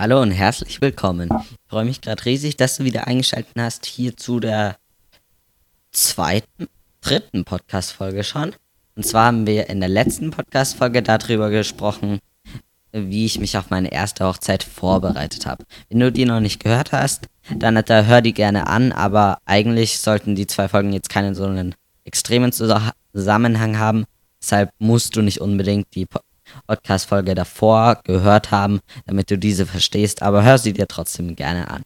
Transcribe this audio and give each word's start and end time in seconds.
Hallo 0.00 0.22
und 0.22 0.30
herzlich 0.30 0.80
willkommen. 0.80 1.28
Ich 1.40 1.56
freue 1.68 1.84
mich 1.84 2.00
gerade 2.00 2.24
riesig, 2.24 2.56
dass 2.56 2.76
du 2.76 2.84
wieder 2.84 3.08
eingeschaltet 3.08 3.54
hast 3.58 3.84
hier 3.84 4.16
zu 4.16 4.38
der 4.38 4.76
zweiten, 5.90 6.68
dritten 7.00 7.44
Podcast-Folge 7.44 8.22
schon. 8.22 8.54
Und 8.94 9.04
zwar 9.04 9.26
haben 9.26 9.48
wir 9.48 9.68
in 9.68 9.80
der 9.80 9.88
letzten 9.88 10.30
Podcast-Folge 10.30 11.02
darüber 11.02 11.50
gesprochen, 11.50 12.20
wie 12.92 13.26
ich 13.26 13.40
mich 13.40 13.58
auf 13.58 13.70
meine 13.70 13.90
erste 13.90 14.24
Hochzeit 14.24 14.62
vorbereitet 14.62 15.46
habe. 15.46 15.64
Wenn 15.88 15.98
du 15.98 16.12
die 16.12 16.26
noch 16.26 16.38
nicht 16.38 16.62
gehört 16.62 16.92
hast, 16.92 17.26
dann 17.52 17.74
da 17.84 18.04
hör 18.04 18.22
die 18.22 18.34
gerne 18.34 18.68
an, 18.68 18.92
aber 18.92 19.38
eigentlich 19.46 19.98
sollten 19.98 20.36
die 20.36 20.46
zwei 20.46 20.68
Folgen 20.68 20.92
jetzt 20.92 21.10
keinen 21.10 21.34
so 21.34 21.42
einen 21.42 21.74
extremen 22.04 22.52
Zusammenhang 22.52 23.80
haben. 23.80 24.04
Deshalb 24.40 24.70
musst 24.78 25.16
du 25.16 25.22
nicht 25.22 25.40
unbedingt 25.40 25.92
die 25.96 26.06
Podcast-Folge 26.66 27.34
davor 27.34 28.00
gehört 28.04 28.50
haben, 28.50 28.80
damit 29.06 29.30
du 29.30 29.38
diese 29.38 29.66
verstehst, 29.66 30.22
aber 30.22 30.42
hör 30.42 30.58
sie 30.58 30.72
dir 30.72 30.88
trotzdem 30.88 31.36
gerne 31.36 31.70
an. 31.70 31.82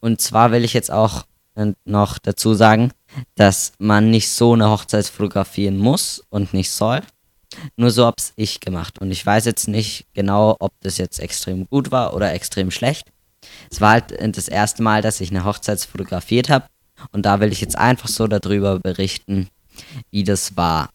Und 0.00 0.20
zwar 0.20 0.52
will 0.52 0.64
ich 0.64 0.74
jetzt 0.74 0.90
auch 0.90 1.24
äh, 1.54 1.72
noch 1.84 2.18
dazu 2.18 2.54
sagen, 2.54 2.92
dass 3.34 3.72
man 3.78 4.10
nicht 4.10 4.30
so 4.30 4.52
eine 4.52 4.70
Hochzeit 4.70 5.06
fotografieren 5.06 5.76
muss 5.76 6.24
und 6.30 6.54
nicht 6.54 6.70
soll. 6.70 7.00
Nur 7.76 7.90
so 7.90 8.06
hab's 8.06 8.32
ich 8.36 8.60
gemacht. 8.60 8.98
Und 9.00 9.10
ich 9.10 9.24
weiß 9.24 9.44
jetzt 9.44 9.68
nicht 9.68 10.06
genau, 10.14 10.56
ob 10.60 10.72
das 10.80 10.98
jetzt 10.98 11.18
extrem 11.18 11.66
gut 11.66 11.90
war 11.90 12.14
oder 12.14 12.32
extrem 12.32 12.70
schlecht. 12.70 13.08
Es 13.70 13.80
war 13.80 13.92
halt 13.92 14.36
das 14.36 14.48
erste 14.48 14.82
Mal, 14.82 15.02
dass 15.02 15.20
ich 15.20 15.30
eine 15.30 15.44
Hochzeit 15.44 15.80
fotografiert 15.80 16.48
habe. 16.48 16.66
Und 17.12 17.24
da 17.26 17.40
will 17.40 17.52
ich 17.52 17.60
jetzt 17.60 17.78
einfach 17.78 18.08
so 18.08 18.26
darüber 18.26 18.78
berichten, 18.78 19.48
wie 20.10 20.24
das 20.24 20.56
war. 20.56 20.90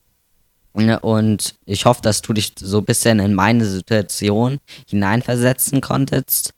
Ne, 0.76 1.00
und 1.00 1.56
ich 1.66 1.86
hoffe, 1.86 2.02
dass 2.02 2.24
du 2.24 2.34
dich 2.34 2.54
so 2.60 2.80
ein 2.80 2.86
bisschen 2.86 3.20
in 3.20 3.36
meine 3.36 3.66
Situation 3.66 4.60
hineinversetzen 4.90 5.82
konntest, 5.82 6.54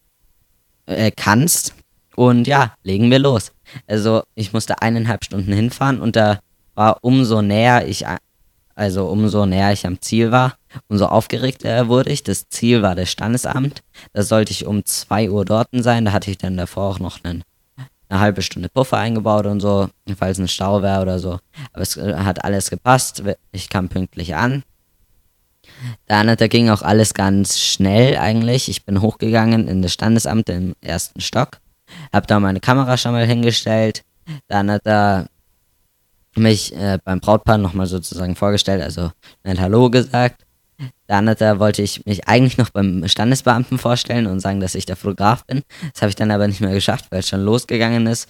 äh, 0.85 1.11
kannst. 1.11 1.73
Und 2.15 2.47
ja, 2.47 2.73
legen 2.83 3.11
wir 3.11 3.19
los. 3.19 3.51
Also 3.87 4.23
ich 4.35 4.53
musste 4.53 4.81
eineinhalb 4.81 5.25
Stunden 5.25 5.51
hinfahren 5.51 5.99
und 5.99 6.15
da 6.15 6.39
war 6.75 6.99
umso 7.01 7.41
näher 7.41 7.87
ich, 7.87 8.05
also 8.73 9.07
umso 9.07 9.45
näher 9.45 9.73
ich 9.73 9.85
am 9.85 9.99
Ziel 10.01 10.31
war, 10.31 10.55
umso 10.87 11.07
aufgeregter 11.07 11.89
wurde 11.89 12.11
ich. 12.11 12.23
Das 12.23 12.47
Ziel 12.47 12.81
war 12.81 12.95
das 12.95 13.11
Standesamt. 13.11 13.83
Da 14.13 14.23
sollte 14.23 14.51
ich 14.51 14.65
um 14.65 14.85
2 14.85 15.29
Uhr 15.29 15.43
dort 15.43 15.67
sein. 15.73 16.05
Da 16.05 16.13
hatte 16.13 16.31
ich 16.31 16.37
dann 16.37 16.55
davor 16.55 16.85
auch 16.85 16.99
noch 16.99 17.21
einen 17.23 17.43
eine 18.09 18.19
halbe 18.19 18.41
Stunde 18.41 18.69
Puffer 18.69 18.97
eingebaut 18.97 19.45
und 19.45 19.59
so, 19.59 19.89
falls 20.17 20.37
ein 20.37 20.47
Stau 20.47 20.81
wäre 20.81 21.01
oder 21.01 21.19
so. 21.19 21.39
Aber 21.73 21.81
es 21.81 21.97
äh, 21.97 22.15
hat 22.15 22.43
alles 22.43 22.69
gepasst. 22.69 23.23
Ich 23.51 23.69
kam 23.69 23.89
pünktlich 23.89 24.35
an. 24.35 24.63
Dann 26.05 26.27
da 26.27 26.47
ging 26.47 26.69
auch 26.69 26.81
alles 26.81 27.13
ganz 27.13 27.59
schnell 27.59 28.17
eigentlich. 28.17 28.69
Ich 28.69 28.85
bin 28.85 29.01
hochgegangen 29.01 29.67
in 29.67 29.81
das 29.81 29.93
Standesamt 29.93 30.49
im 30.49 30.75
ersten 30.81 31.21
Stock, 31.21 31.59
habe 32.13 32.27
da 32.27 32.39
meine 32.39 32.59
Kamera 32.59 32.97
schon 32.97 33.13
mal 33.13 33.25
hingestellt. 33.25 34.03
Dann 34.47 34.69
hat 34.71 34.85
er 34.85 35.27
mich 36.35 36.75
äh, 36.75 36.99
beim 37.03 37.19
Brautpaar 37.19 37.57
nochmal 37.57 37.87
sozusagen 37.87 38.35
vorgestellt, 38.35 38.81
also 38.81 39.11
ein 39.43 39.59
Hallo 39.59 39.89
gesagt. 39.89 40.44
Dann 41.07 41.25
da 41.25 41.59
wollte 41.59 41.81
ich 41.81 42.05
mich 42.05 42.27
eigentlich 42.27 42.57
noch 42.57 42.69
beim 42.69 43.07
Standesbeamten 43.07 43.77
vorstellen 43.77 44.27
und 44.27 44.39
sagen, 44.39 44.59
dass 44.59 44.75
ich 44.75 44.85
der 44.85 44.95
Fotograf 44.95 45.45
bin. 45.45 45.63
Das 45.93 46.01
habe 46.01 46.09
ich 46.09 46.15
dann 46.15 46.31
aber 46.31 46.47
nicht 46.47 46.61
mehr 46.61 46.73
geschafft, 46.73 47.05
weil 47.09 47.19
es 47.19 47.29
schon 47.29 47.41
losgegangen 47.41 48.07
ist. 48.07 48.29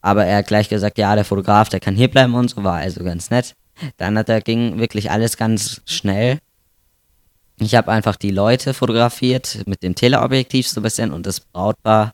Aber 0.00 0.24
er 0.24 0.38
hat 0.38 0.46
gleich 0.46 0.68
gesagt, 0.68 0.98
ja, 0.98 1.14
der 1.14 1.24
Fotograf, 1.24 1.68
der 1.68 1.80
kann 1.80 1.96
hier 1.96 2.08
bleiben 2.08 2.34
und 2.34 2.50
so, 2.50 2.62
war 2.62 2.76
also 2.76 3.02
ganz 3.02 3.30
nett. 3.30 3.54
Dann 3.96 4.16
hat 4.18 4.28
er 4.28 4.40
ging 4.40 4.78
wirklich 4.78 5.10
alles 5.10 5.36
ganz 5.36 5.80
schnell. 5.86 6.38
Ich 7.58 7.74
habe 7.74 7.90
einfach 7.90 8.16
die 8.16 8.30
Leute 8.30 8.74
fotografiert 8.74 9.62
mit 9.66 9.82
dem 9.82 9.94
Teleobjektiv 9.94 10.68
so 10.68 10.80
ein 10.80 10.82
bisschen 10.82 11.12
und 11.12 11.26
das 11.26 11.40
Brautpaar 11.40 12.12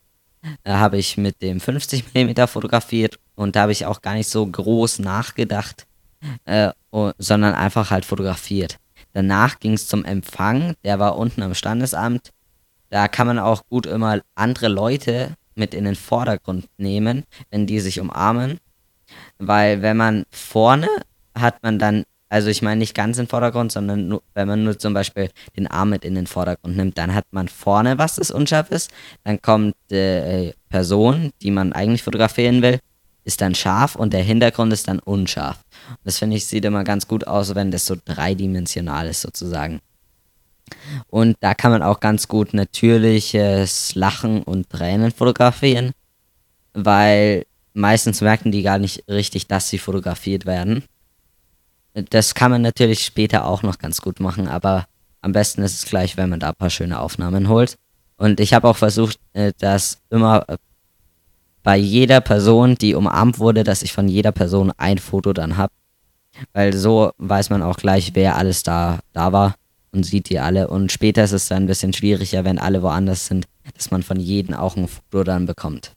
äh, 0.65 0.73
habe 0.73 0.99
ich 0.99 1.17
mit 1.17 1.43
dem 1.43 1.61
50 1.61 2.15
mm 2.15 2.47
fotografiert 2.47 3.19
und 3.35 3.57
da 3.57 3.63
habe 3.63 3.73
ich 3.73 3.87
auch 3.87 4.03
gar 4.03 4.15
nicht 4.15 4.29
so 4.29 4.47
groß 4.47 4.99
nachgedacht, 5.01 5.87
äh, 6.45 6.71
sondern 7.19 7.55
einfach 7.55 7.91
halt 7.91 8.05
fotografiert. 8.05 8.79
Danach 9.13 9.59
ging 9.59 9.75
es 9.75 9.89
zum 9.89 10.05
Empfang, 10.05 10.75
der 10.85 10.99
war 10.99 11.17
unten 11.17 11.43
am 11.43 11.55
Standesamt. 11.55 12.31
Da 12.91 13.09
kann 13.09 13.27
man 13.27 13.39
auch 13.39 13.63
gut 13.69 13.87
immer 13.87 14.21
andere 14.35 14.69
Leute 14.69 15.35
mit 15.55 15.75
in 15.75 15.85
den 15.85 15.97
Vordergrund 15.97 16.67
nehmen, 16.79 17.25
wenn 17.51 17.67
die 17.67 17.81
sich 17.81 18.01
umarmen. 18.01 18.59
Weil 19.39 19.83
wenn 19.83 19.97
man 19.97 20.25
vorne 20.31 20.89
hat 21.35 21.63
man 21.63 21.79
dann, 21.79 22.05
also 22.29 22.49
ich 22.49 22.63
meine 22.63 22.79
nicht 22.79 22.95
ganz 22.95 23.19
im 23.19 23.27
Vordergrund, 23.27 23.73
sondern 23.73 24.09
nur, 24.09 24.23
wenn 24.35 24.49
man 24.49 24.65
nur 24.65 24.79
zum 24.79 24.95
Beispiel 24.95 25.31
den 25.57 25.67
Arm 25.67 25.91
mit 25.91 26.05
in 26.05 26.15
den 26.15 26.27
Vordergrund 26.27 26.77
nimmt, 26.77 26.99
dann 26.99 27.15
hat 27.15 27.25
man 27.31 27.49
vorne 27.49 27.99
was, 27.99 28.17
das 28.17 28.31
unscharf 28.31 28.71
ist. 28.71 28.91
Dann 29.25 29.41
kommt 29.41 29.75
die 29.91 29.97
äh, 29.97 30.53
Person, 30.69 31.31
die 31.43 31.51
man 31.51 31.73
eigentlich 31.73 32.03
fotografieren 32.03 32.63
will, 32.63 32.81
ist 33.29 33.43
dann 33.43 33.55
scharf 33.55 33.95
und 33.95 34.15
der 34.15 34.23
Hintergrund 34.23 34.73
ist 34.73 34.89
dann 34.89 35.01
unscharf. 35.01 35.59
Das 36.03 36.19
finde 36.19 36.37
ich 36.37 36.47
sieht 36.47 36.65
immer 36.65 36.83
ganz 36.83 37.07
gut 37.07 37.27
aus, 37.27 37.55
wenn 37.55 37.71
das 37.71 37.85
so 37.85 37.95
dreidimensional 38.03 39.07
ist 39.07 39.21
sozusagen. 39.21 39.81
Und 41.09 41.37
da 41.41 41.55
kann 41.55 41.71
man 41.71 41.83
auch 41.83 42.01
ganz 42.01 42.27
gut 42.27 42.55
natürliches 42.55 43.95
Lachen 43.95 44.43
und 44.43 44.71
Tränen 44.71 45.13
fotografieren, 45.13 45.93
weil 46.73 47.45
meistens 47.75 48.23
merken 48.23 48.51
die 48.51 48.63
gar 48.63 48.79
nicht 48.79 49.05
richtig, 49.09 49.47
dass 49.47 49.69
sie 49.69 49.79
fotografiert 49.79 50.47
werden. 50.47 50.85
Das 51.93 52.35
kann 52.35 52.51
man 52.51 52.63
natürlich 52.63 53.05
später 53.05 53.45
auch 53.45 53.63
noch 53.63 53.79
ganz 53.79 54.01
gut 54.01 54.21
machen, 54.21 54.49
aber 54.49 54.87
am 55.21 55.33
besten 55.33 55.63
ist 55.63 55.75
es 55.75 55.85
gleich, 55.85 56.17
wenn 56.17 56.31
man 56.31 56.41
da 56.41 56.49
ein 56.49 56.55
paar 56.55 56.71
schöne 56.71 56.99
Aufnahmen 56.99 57.49
holt. 57.49 57.77
Und 58.17 58.41
ich 58.41 58.55
habe 58.55 58.69
auch 58.69 58.77
versucht, 58.77 59.19
äh, 59.35 59.53
das 59.59 59.99
immer 60.09 60.45
bei 61.69 61.77
jeder 61.77 62.23
Person, 62.23 62.77
die 62.77 62.95
umarmt 62.95 63.39
wurde, 63.41 63.63
dass 63.63 63.83
ich 63.83 63.93
von 63.93 64.09
jeder 64.09 64.33
Person 64.33 64.73
ein 64.79 64.97
Foto 64.97 65.35
dann 65.35 65.59
habe. 65.59 65.71
Weil 66.55 66.73
so 66.73 67.11
weiß 67.19 67.51
man 67.51 67.63
auch 67.63 67.77
gleich, 67.77 68.13
wer 68.15 68.37
alles 68.37 68.63
da, 68.63 69.01
da 69.13 69.33
war 69.35 69.55
und 69.93 70.07
sieht 70.07 70.31
die 70.31 70.39
alle. 70.39 70.69
Und 70.69 70.91
später 70.91 71.25
ist 71.25 71.33
es 71.33 71.49
dann 71.49 71.65
ein 71.65 71.67
bisschen 71.67 71.93
schwieriger, 71.93 72.47
wenn 72.47 72.59
alle 72.59 72.83
woanders 72.83 73.27
sind, 73.27 73.45
dass 73.77 73.91
man 73.91 74.03
von 74.03 74.19
jedem 74.19 74.55
auch 74.55 74.79
ein 74.79 74.89
Foto 74.89 75.25
dann 75.25 75.45
bekommt. 75.45 75.95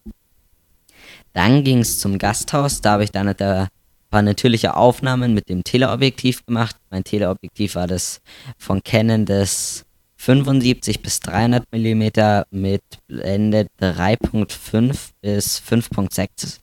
Dann 1.31 1.63
ging 1.63 1.79
es 1.79 1.99
zum 1.99 2.17
Gasthaus. 2.17 2.81
Da 2.81 2.91
habe 2.91 3.05
ich 3.05 3.13
dann 3.13 3.29
ein 3.29 3.67
paar 4.09 4.21
natürliche 4.21 4.75
Aufnahmen 4.75 5.33
mit 5.33 5.47
dem 5.47 5.63
Teleobjektiv 5.63 6.45
gemacht. 6.45 6.75
Mein 6.89 7.05
Teleobjektiv 7.05 7.75
war 7.75 7.87
das 7.87 8.19
von 8.57 8.83
Canon 8.83 9.23
das 9.23 9.85
75 10.21 11.01
bis 11.01 11.19
300 11.21 11.63
mm 11.71 12.43
mit 12.51 12.83
Blende 13.07 13.65
3.5 13.81 15.09
bis 15.19 15.59
5.6. 15.59 16.59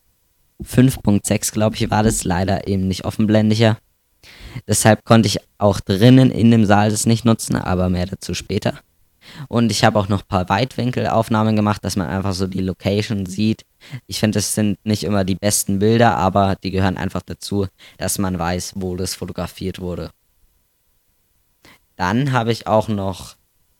5.6 0.63 1.53
glaube 1.53 1.75
ich 1.75 1.91
war 1.91 2.05
das 2.05 2.23
leider 2.23 2.69
eben 2.69 2.87
nicht 2.87 3.05
offenblendiger. 3.05 3.79
Deshalb 4.69 5.05
konnte 5.05 5.27
ich 5.27 5.41
auch 5.59 5.81
drinnen 5.81 6.31
in 6.31 6.53
dem 6.53 6.67
Saal 6.67 6.93
das 6.93 7.05
nicht 7.05 7.25
nutzen, 7.25 7.57
aber 7.57 7.89
mehr 7.89 8.07
dazu 8.07 8.33
später. 8.33 8.79
Und 9.49 9.73
ich 9.73 9.83
habe 9.83 9.99
auch 9.99 10.09
noch 10.09 10.21
ein 10.21 10.29
paar 10.29 10.49
Weitwinkelaufnahmen 10.49 11.57
gemacht, 11.57 11.85
dass 11.85 11.97
man 11.97 12.07
einfach 12.07 12.35
so 12.35 12.47
die 12.47 12.61
Location 12.61 13.27
sieht. 13.27 13.65
Ich 14.07 14.21
finde, 14.21 14.39
es 14.39 14.55
sind 14.55 14.79
nicht 14.85 15.03
immer 15.03 15.25
die 15.25 15.35
besten 15.35 15.81
Bilder, 15.81 16.17
aber 16.17 16.55
die 16.55 16.71
gehören 16.71 16.97
einfach 16.97 17.23
dazu, 17.23 17.67
dass 17.97 18.19
man 18.19 18.39
weiß, 18.39 18.75
wo 18.77 18.95
das 18.95 19.17
fotografiert 19.17 19.81
wurde. 19.81 20.13
Dann 21.97 22.31
habe 22.31 22.53
ich 22.53 22.69
auch 22.69 22.87
noch 22.87 23.38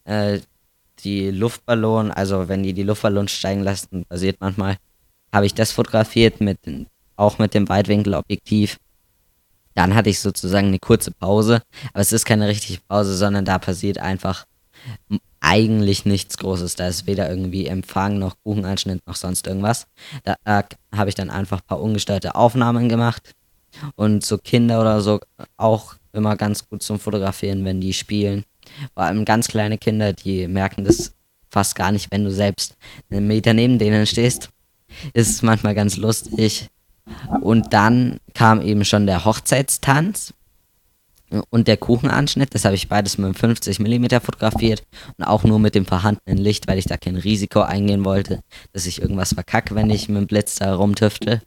äh, 0.09 0.41
die 1.01 1.31
Luftballon, 1.31 2.11
also 2.11 2.49
wenn 2.49 2.63
die 2.63 2.73
die 2.73 2.83
Luftballons 2.83 3.31
steigen 3.31 3.63
lassen, 3.63 4.05
passiert 4.07 4.39
manchmal, 4.41 4.77
habe 5.33 5.47
ich 5.47 5.55
das 5.55 5.73
fotografiert 5.73 6.41
mit 6.41 6.59
auch 7.17 7.39
mit 7.39 7.55
dem 7.55 7.69
Weitwinkelobjektiv. 7.69 8.79
Dann 9.75 9.95
hatte 9.95 10.11
ich 10.11 10.21
sozusagen 10.21 10.69
eine 10.69 10.79
kurze 10.79 11.13
Pause, 11.13 11.63
aber 11.93 12.01
es 12.01 12.13
ist 12.13 12.25
keine 12.25 12.49
richtige 12.49 12.81
Pause, 12.89 13.17
sondern 13.17 13.45
da 13.45 13.59
passiert 13.59 13.99
einfach 13.99 14.45
eigentlich 15.41 16.05
nichts 16.05 16.39
Großes. 16.39 16.75
Da 16.77 16.89
ist 16.89 17.07
weder 17.07 17.29
irgendwie 17.29 17.67
Empfang 17.67 18.19
noch 18.19 18.37
Kuchenanschnitt 18.43 19.07
noch 19.07 19.17
sonst 19.17 19.47
irgendwas. 19.47 19.87
Da 20.25 20.37
äh, 20.45 20.63
habe 20.95 21.09
ich 21.09 21.15
dann 21.15 21.31
einfach 21.31 21.61
ein 21.61 21.67
paar 21.67 21.81
ungesteuerte 21.81 22.35
Aufnahmen 22.35 22.89
gemacht 22.89 23.35
und 23.95 24.25
so 24.25 24.39
Kinder 24.39 24.81
oder 24.81 25.01
so 25.01 25.21
auch 25.57 25.95
immer 26.13 26.37
ganz 26.37 26.69
gut 26.69 26.83
zum 26.83 26.99
Fotografieren, 26.99 27.65
wenn 27.65 27.81
die 27.81 27.93
spielen. 27.93 28.45
Vor 28.95 29.05
allem 29.05 29.25
ganz 29.25 29.49
kleine 29.49 29.79
Kinder, 29.79 30.13
die 30.13 30.49
merken 30.49 30.85
das 30.85 31.13
fast 31.51 31.75
gar 31.75 31.93
nicht, 31.93 32.11
wenn 32.11 32.25
du 32.25 32.31
selbst 32.31 32.77
einen 33.11 33.27
Meter 33.27 33.55
neben 33.55 33.79
denen 33.79 34.07
stehst. 34.07 34.51
Ist 35.13 35.43
manchmal 35.43 35.75
ganz 35.75 35.97
lustig. 35.97 36.69
Und 37.41 37.73
dann 37.73 38.19
kam 38.35 38.61
eben 38.61 38.85
schon 38.85 39.07
der 39.07 39.25
Hochzeitstanz 39.25 40.35
und 41.51 41.69
der 41.69 41.77
Kuchenanschnitt. 41.77 42.55
Das 42.55 42.65
habe 42.65 42.75
ich 42.75 42.89
beides 42.89 43.19
mit 43.19 43.39
50 43.39 43.81
mm 43.81 44.07
fotografiert 44.23 44.83
und 45.17 45.25
auch 45.25 45.45
nur 45.45 45.59
mit 45.59 45.75
dem 45.75 45.87
vorhandenen 45.87 46.39
Licht, 46.39 46.69
weil 46.69 46.79
ich 46.79 46.87
da 46.87 46.97
kein 46.97 47.17
Risiko 47.17 47.61
eingehen 47.61 48.05
wollte, 48.05 48.41
dass 48.73 48.87
ich 48.87 49.01
irgendwas 49.01 49.35
verkacke, 49.35 49.75
wenn 49.75 49.91
ich 49.91 50.09
mit 50.09 50.19
dem 50.19 50.27
Blitz 50.27 50.57
da 50.57 50.75
rumtüfte. 50.75 51.43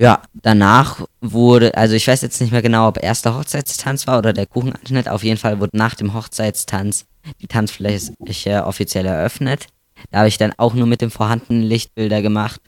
Ja, 0.00 0.22
danach 0.32 1.04
wurde, 1.20 1.76
also 1.76 1.96
ich 1.96 2.06
weiß 2.06 2.22
jetzt 2.22 2.40
nicht 2.40 2.52
mehr 2.52 2.62
genau, 2.62 2.86
ob 2.86 3.02
erster 3.02 3.36
Hochzeitstanz 3.36 4.06
war 4.06 4.18
oder 4.18 4.32
der 4.32 4.46
Kuchenanschnitt. 4.46 5.08
Auf 5.08 5.24
jeden 5.24 5.38
Fall 5.38 5.58
wurde 5.58 5.76
nach 5.76 5.96
dem 5.96 6.14
Hochzeitstanz 6.14 7.06
die 7.40 7.48
Tanzfläche 7.48 8.64
offiziell 8.64 9.06
eröffnet. 9.06 9.66
Da 10.10 10.18
habe 10.18 10.28
ich 10.28 10.38
dann 10.38 10.52
auch 10.56 10.74
nur 10.74 10.86
mit 10.86 11.00
dem 11.00 11.10
vorhandenen 11.10 11.64
Licht 11.64 11.96
Bilder 11.96 12.22
gemacht 12.22 12.60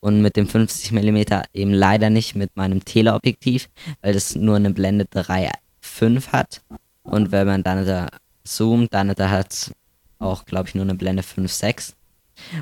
und 0.00 0.22
mit 0.22 0.36
dem 0.36 0.48
50 0.48 0.92
mm 0.92 1.18
eben 1.52 1.74
leider 1.74 2.08
nicht 2.08 2.34
mit 2.34 2.56
meinem 2.56 2.82
Teleobjektiv, 2.82 3.68
weil 4.00 4.14
das 4.14 4.34
nur 4.34 4.56
eine 4.56 4.70
Blende 4.70 5.04
3.5 5.04 6.28
hat. 6.28 6.62
Und 7.02 7.30
wenn 7.30 7.46
man 7.46 7.62
dann 7.62 7.84
da 7.84 8.08
zoomt, 8.44 8.94
dann 8.94 9.14
da 9.14 9.28
hat 9.28 9.72
auch, 10.18 10.46
glaube 10.46 10.68
ich, 10.68 10.74
nur 10.74 10.84
eine 10.84 10.94
Blende 10.94 11.22
5.6. 11.22 11.92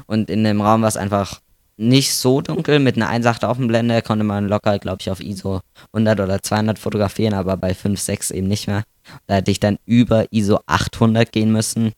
Und 0.07 0.29
in 0.29 0.43
dem 0.43 0.61
Raum 0.61 0.83
war 0.83 0.89
es 0.89 0.97
einfach 0.97 1.41
nicht 1.79 2.13
so 2.13 2.41
dunkel. 2.41 2.81
Mit 2.81 2.97
einer 2.97 3.11
1.8 3.11 3.45
Aufenblende 3.47 4.03
konnte 4.03 4.25
man 4.25 4.49
locker, 4.49 4.79
glaube 4.79 4.99
ich, 5.01 5.11
auf 5.11 5.21
ISO 5.21 5.61
100 5.93 6.21
oder 6.21 6.43
200 6.43 6.79
fotografieren, 6.79 7.35
aber 7.35 7.57
bei 7.57 7.73
5.6 7.73 8.35
eben 8.35 8.49
nicht 8.49 8.67
mehr. 8.67 8.83
Da 9.27 9.37
hätte 9.37 9.51
ich 9.51 9.61
dann 9.61 9.79
über 9.87 10.27
ISO 10.33 10.61
800 10.67 11.33
gehen 11.33 11.53
müssen. 11.53 11.93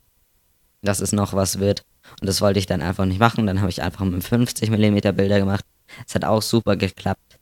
Das 0.81 0.99
ist 0.99 1.13
noch 1.13 1.33
was 1.33 1.59
wird. 1.59 1.83
Und 2.19 2.27
das 2.27 2.41
wollte 2.41 2.59
ich 2.59 2.65
dann 2.65 2.81
einfach 2.81 3.05
nicht 3.05 3.19
machen. 3.19 3.47
Dann 3.47 3.59
habe 3.59 3.69
ich 3.69 3.81
einfach 3.81 4.05
mit 4.05 4.23
50 4.23 4.69
mm 4.69 5.15
Bilder 5.15 5.39
gemacht. 5.39 5.65
Es 6.07 6.15
hat 6.15 6.25
auch 6.25 6.41
super 6.41 6.75
geklappt. 6.75 7.39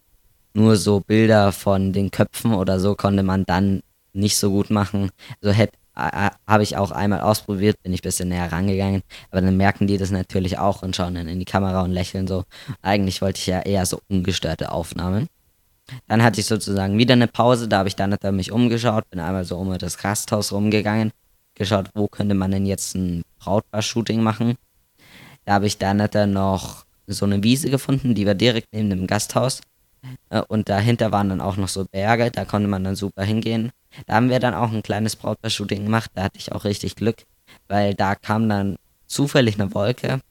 Nur 0.53 0.77
so 0.77 0.99
Bilder 1.01 1.51
von 1.51 1.93
den 1.93 2.09
Köpfen 2.11 2.53
oder 2.53 2.79
so 2.79 2.95
konnte 2.95 3.23
man 3.23 3.45
dann 3.45 3.81
nicht 4.13 4.37
so 4.37 4.49
gut 4.49 4.69
machen. 4.69 5.11
So 5.41 5.51
hätte 5.51 5.77
habe 5.99 6.63
ich 6.63 6.77
auch 6.77 6.91
einmal 6.91 7.21
ausprobiert, 7.21 7.81
bin 7.83 7.93
ich 7.93 8.01
ein 8.01 8.03
bisschen 8.03 8.29
näher 8.29 8.51
rangegangen, 8.51 9.01
aber 9.31 9.41
dann 9.41 9.57
merken 9.57 9.87
die 9.87 9.97
das 9.97 10.11
natürlich 10.11 10.57
auch 10.57 10.81
und 10.81 10.95
schauen 10.95 11.15
dann 11.15 11.27
in 11.27 11.39
die 11.39 11.45
Kamera 11.45 11.81
und 11.83 11.91
lächeln 11.91 12.27
so. 12.27 12.45
Eigentlich 12.81 13.21
wollte 13.21 13.39
ich 13.39 13.47
ja 13.47 13.59
eher 13.59 13.85
so 13.85 13.99
ungestörte 14.07 14.71
Aufnahmen. 14.71 15.27
Dann 16.07 16.23
hatte 16.23 16.39
ich 16.39 16.45
sozusagen 16.45 16.97
wieder 16.97 17.13
eine 17.13 17.27
Pause, 17.27 17.67
da 17.67 17.79
habe 17.79 17.89
ich 17.89 17.95
dann 17.95 18.15
mich 18.31 18.51
umgeschaut, 18.51 19.09
bin 19.09 19.19
einmal 19.19 19.43
so 19.43 19.57
um 19.57 19.75
das 19.77 19.97
Gasthaus 19.97 20.51
rumgegangen, 20.51 21.11
geschaut, 21.55 21.89
wo 21.95 22.07
könnte 22.07 22.35
man 22.35 22.51
denn 22.51 22.65
jetzt 22.65 22.95
ein 22.95 23.23
Brautpaar-Shooting 23.39 24.21
machen. 24.21 24.55
Da 25.45 25.53
habe 25.53 25.67
ich 25.67 25.77
dann 25.77 25.97
noch 26.31 26.85
so 27.07 27.25
eine 27.25 27.43
Wiese 27.43 27.69
gefunden, 27.69 28.13
die 28.13 28.27
war 28.27 28.35
direkt 28.35 28.67
neben 28.71 28.89
dem 28.89 29.07
Gasthaus. 29.07 29.61
Äh, 30.29 30.43
und 30.47 30.69
dahinter 30.69 31.11
waren 31.11 31.29
dann 31.29 31.41
auch 31.41 31.57
noch 31.57 31.67
so 31.67 31.85
Berge, 31.85 32.31
da 32.31 32.45
konnte 32.45 32.67
man 32.67 32.83
dann 32.83 32.95
super 32.95 33.23
hingehen. 33.23 33.71
Da 34.05 34.15
haben 34.15 34.29
wir 34.29 34.39
dann 34.39 34.53
auch 34.53 34.71
ein 34.71 34.83
kleines 34.83 35.15
Brautpaar-Shooting 35.15 35.83
gemacht, 35.85 36.11
da 36.13 36.23
hatte 36.23 36.37
ich 36.37 36.51
auch 36.51 36.63
richtig 36.63 36.95
Glück, 36.95 37.25
weil 37.67 37.93
da 37.93 38.15
kam 38.15 38.47
dann 38.49 38.77
zufällig 39.07 39.59
eine 39.59 39.73
Wolke 39.73 40.21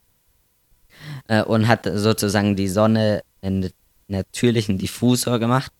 äh, 1.29 1.43
und 1.43 1.69
hat 1.69 1.89
sozusagen 1.93 2.57
die 2.57 2.69
Sonne 2.69 3.23
einen 3.43 3.71
natürlichen 4.09 4.79
Diffusor 4.79 5.39
gemacht. 5.39 5.73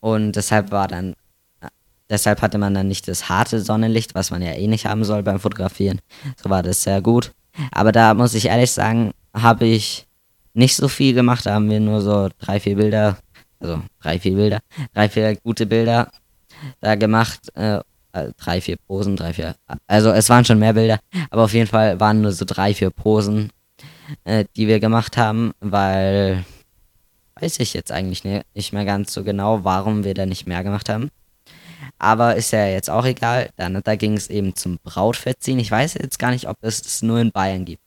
Und 0.00 0.32
deshalb 0.32 0.70
war 0.70 0.88
dann, 0.88 1.12
äh, 1.60 1.68
deshalb 2.08 2.42
hatte 2.42 2.58
man 2.58 2.74
dann 2.74 2.88
nicht 2.88 3.08
das 3.08 3.28
harte 3.28 3.60
Sonnenlicht, 3.60 4.14
was 4.14 4.30
man 4.30 4.42
ja 4.42 4.52
eh 4.52 4.66
nicht 4.66 4.86
haben 4.86 5.04
soll 5.04 5.22
beim 5.22 5.40
Fotografieren. 5.40 6.00
So 6.42 6.50
war 6.50 6.62
das 6.62 6.82
sehr 6.82 7.00
gut. 7.00 7.32
Aber 7.72 7.92
da 7.92 8.14
muss 8.14 8.34
ich 8.34 8.46
ehrlich 8.46 8.72
sagen, 8.72 9.12
habe 9.34 9.66
ich 9.66 10.06
nicht 10.54 10.76
so 10.76 10.88
viel 10.88 11.14
gemacht. 11.14 11.46
Da 11.46 11.54
haben 11.54 11.70
wir 11.70 11.80
nur 11.80 12.00
so 12.00 12.28
drei, 12.38 12.60
vier 12.60 12.76
Bilder, 12.76 13.18
also 13.60 13.82
drei, 14.00 14.18
vier 14.18 14.34
Bilder, 14.34 14.60
drei, 14.92 15.08
vier 15.08 15.36
gute 15.36 15.66
Bilder 15.66 16.10
da 16.80 16.94
gemacht. 16.94 17.50
Äh, 17.54 17.80
äh, 18.12 18.32
drei, 18.36 18.60
vier 18.60 18.76
Posen, 18.76 19.16
drei, 19.16 19.32
vier. 19.32 19.56
Also 19.86 20.10
es 20.10 20.28
waren 20.28 20.44
schon 20.44 20.58
mehr 20.58 20.72
Bilder, 20.72 21.00
aber 21.30 21.44
auf 21.44 21.52
jeden 21.52 21.66
Fall 21.66 21.98
waren 21.98 22.20
nur 22.20 22.32
so 22.32 22.44
drei, 22.44 22.72
vier 22.72 22.90
Posen, 22.90 23.50
äh, 24.24 24.44
die 24.56 24.68
wir 24.68 24.80
gemacht 24.80 25.16
haben, 25.16 25.52
weil 25.60 26.44
weiß 27.40 27.58
ich 27.58 27.74
jetzt 27.74 27.90
eigentlich 27.90 28.22
nicht 28.24 28.72
mehr 28.72 28.84
ganz 28.84 29.12
so 29.12 29.24
genau, 29.24 29.64
warum 29.64 30.04
wir 30.04 30.14
da 30.14 30.24
nicht 30.26 30.46
mehr 30.46 30.62
gemacht 30.62 30.88
haben. 30.88 31.10
Aber 31.98 32.36
ist 32.36 32.52
ja 32.52 32.66
jetzt 32.66 32.90
auch 32.90 33.04
egal. 33.04 33.50
Dann, 33.56 33.80
da 33.82 33.96
ging 33.96 34.16
es 34.16 34.28
eben 34.28 34.54
zum 34.54 34.78
Brautverziehen. 34.82 35.58
Ich 35.58 35.70
weiß 35.70 35.94
jetzt 35.94 36.18
gar 36.18 36.30
nicht, 36.30 36.48
ob 36.48 36.56
es 36.60 36.82
das 36.82 37.02
nur 37.02 37.18
in 37.20 37.32
Bayern 37.32 37.64
gibt. 37.64 37.82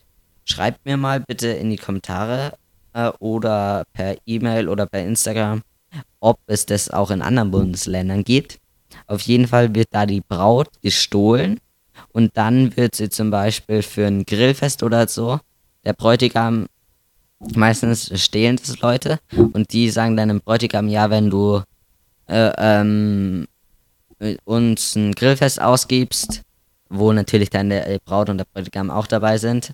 Schreibt 0.46 0.86
mir 0.86 0.98
mal 0.98 1.20
bitte 1.20 1.48
in 1.48 1.70
die 1.70 1.78
Kommentare 1.78 2.54
äh, 2.94 3.10
oder 3.20 3.86
per 3.94 4.18
E-Mail 4.26 4.70
oder 4.70 4.86
per 4.86 5.04
Instagram, 5.04 5.62
ob 6.20 6.40
es 6.48 6.66
das 6.66 6.90
auch 6.90 7.12
in 7.12 7.22
anderen 7.22 7.52
Bundesländern 7.52 8.24
gibt. 8.24 8.60
Auf 9.06 9.22
jeden 9.22 9.48
Fall 9.48 9.74
wird 9.76 9.90
da 9.92 10.06
die 10.06 10.22
Braut 10.22 10.70
gestohlen 10.82 11.60
und 12.12 12.36
dann 12.38 12.76
wird 12.76 12.96
sie 12.96 13.10
zum 13.10 13.32
Beispiel 13.32 13.82
für 13.82 14.08
ein 14.08 14.26
Grillfest 14.26 14.84
oder 14.84 15.08
so, 15.08 15.40
der 15.86 15.94
Bräutigam, 15.94 16.68
meistens 17.56 18.12
stehlen 18.20 18.58
das 18.58 18.80
Leute 18.80 19.20
und 19.54 19.72
die 19.74 19.90
sagen 19.90 20.18
dann 20.18 20.30
dem 20.30 20.42
Bräutigam, 20.42 20.88
ja, 20.88 21.10
wenn 21.10 21.30
du 21.30 21.62
äh, 22.28 22.52
ähm, 22.58 23.48
uns 24.46 24.96
ein 24.96 25.14
Grillfest 25.14 25.62
ausgibst, 25.62 26.42
wo 26.90 27.14
natürlich 27.14 27.50
der 27.50 28.00
Braut 28.04 28.30
und 28.30 28.38
der 28.40 28.48
Bräutigam 28.54 28.90
auch 28.90 29.08
dabei 29.08 29.38
sind, 29.38 29.74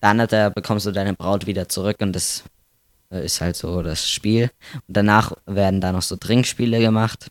dann 0.00 0.18
äh, 0.20 0.50
bekommst 0.54 0.86
du 0.86 0.92
deine 0.92 1.14
Braut 1.14 1.46
wieder 1.46 1.68
zurück 1.68 1.96
und 2.00 2.12
das 2.12 2.44
ist 3.18 3.40
halt 3.40 3.56
so 3.56 3.82
das 3.82 4.08
Spiel. 4.08 4.50
Und 4.74 4.96
danach 4.96 5.32
werden 5.46 5.80
da 5.80 5.92
noch 5.92 6.02
so 6.02 6.16
Trinkspiele 6.16 6.80
gemacht. 6.80 7.30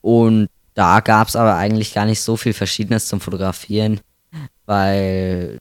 Und 0.00 0.48
da 0.74 1.00
gab 1.00 1.28
es 1.28 1.36
aber 1.36 1.56
eigentlich 1.56 1.94
gar 1.94 2.04
nicht 2.04 2.20
so 2.20 2.36
viel 2.36 2.52
Verschiedenes 2.52 3.06
zum 3.06 3.20
Fotografieren, 3.20 4.00
weil 4.66 5.60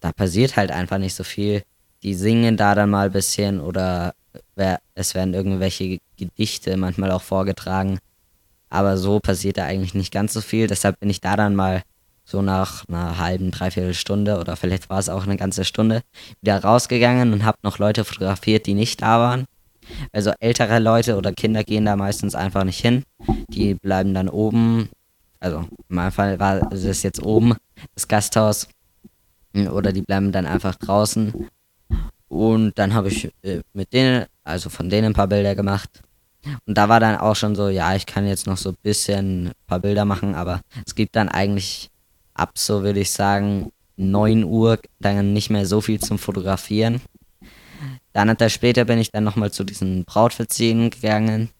da 0.00 0.12
passiert 0.12 0.56
halt 0.56 0.70
einfach 0.70 0.98
nicht 0.98 1.14
so 1.14 1.24
viel. 1.24 1.62
Die 2.02 2.14
singen 2.14 2.56
da 2.56 2.74
dann 2.74 2.90
mal 2.90 3.06
ein 3.06 3.12
bisschen 3.12 3.60
oder 3.60 4.14
es 4.94 5.14
werden 5.14 5.34
irgendwelche 5.34 5.98
Gedichte 6.16 6.76
manchmal 6.76 7.10
auch 7.10 7.22
vorgetragen. 7.22 7.98
Aber 8.70 8.96
so 8.96 9.18
passiert 9.18 9.58
da 9.58 9.64
eigentlich 9.64 9.94
nicht 9.94 10.12
ganz 10.12 10.32
so 10.32 10.40
viel. 10.40 10.66
Deshalb 10.66 11.00
bin 11.00 11.10
ich 11.10 11.20
da 11.20 11.36
dann 11.36 11.56
mal 11.56 11.82
so 12.28 12.42
nach 12.42 12.84
einer 12.88 13.18
halben, 13.18 13.50
dreiviertel 13.50 13.94
Stunde 13.94 14.38
oder 14.38 14.54
vielleicht 14.56 14.90
war 14.90 14.98
es 14.98 15.08
auch 15.08 15.22
eine 15.24 15.38
ganze 15.38 15.64
Stunde, 15.64 16.02
wieder 16.42 16.62
rausgegangen 16.62 17.32
und 17.32 17.42
habe 17.42 17.56
noch 17.62 17.78
Leute 17.78 18.04
fotografiert, 18.04 18.66
die 18.66 18.74
nicht 18.74 19.00
da 19.00 19.18
waren. 19.18 19.46
Also 20.12 20.32
ältere 20.38 20.78
Leute 20.78 21.16
oder 21.16 21.32
Kinder 21.32 21.64
gehen 21.64 21.86
da 21.86 21.96
meistens 21.96 22.34
einfach 22.34 22.64
nicht 22.64 22.80
hin. 22.80 23.04
Die 23.48 23.72
bleiben 23.72 24.12
dann 24.12 24.28
oben. 24.28 24.90
Also 25.40 25.60
in 25.88 25.96
meinem 25.96 26.12
Fall 26.12 26.38
war 26.38 26.70
es 26.70 27.02
jetzt 27.02 27.22
oben, 27.22 27.54
das 27.94 28.06
Gasthaus. 28.06 28.68
Oder 29.54 29.92
die 29.92 30.02
bleiben 30.02 30.30
dann 30.30 30.44
einfach 30.44 30.74
draußen. 30.74 31.32
Und 32.28 32.78
dann 32.78 32.92
habe 32.92 33.08
ich 33.08 33.32
äh, 33.42 33.62
mit 33.72 33.94
denen, 33.94 34.26
also 34.44 34.68
von 34.68 34.90
denen 34.90 35.06
ein 35.06 35.14
paar 35.14 35.28
Bilder 35.28 35.54
gemacht. 35.54 36.02
Und 36.66 36.76
da 36.76 36.90
war 36.90 37.00
dann 37.00 37.16
auch 37.16 37.36
schon 37.36 37.56
so, 37.56 37.70
ja, 37.70 37.94
ich 37.94 38.04
kann 38.04 38.26
jetzt 38.26 38.46
noch 38.46 38.58
so 38.58 38.70
ein 38.70 38.76
bisschen 38.82 39.46
ein 39.46 39.52
paar 39.66 39.80
Bilder 39.80 40.04
machen, 40.04 40.34
aber 40.34 40.60
es 40.86 40.94
gibt 40.94 41.16
dann 41.16 41.30
eigentlich 41.30 41.88
ab 42.38 42.52
so 42.56 42.82
würde 42.82 43.00
ich 43.00 43.10
sagen 43.10 43.70
9 43.96 44.44
Uhr 44.44 44.78
dann 45.00 45.32
nicht 45.32 45.50
mehr 45.50 45.66
so 45.66 45.80
viel 45.80 46.00
zum 46.00 46.18
Fotografieren. 46.18 47.00
Dann 48.12 48.30
hat 48.30 48.40
er 48.40 48.48
später 48.48 48.84
bin 48.84 48.98
ich 48.98 49.10
dann 49.10 49.24
nochmal 49.24 49.52
zu 49.52 49.64
diesen 49.64 50.04
Brautverziehen 50.04 50.90
gegangen. 50.90 51.50